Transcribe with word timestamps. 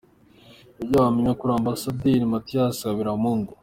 Ibyo 0.83 0.97
wamenya 1.03 1.31
kuri 1.39 1.51
Ambasaderi 1.59 2.31
Mathias 2.33 2.77
Harebamungu. 2.85 3.51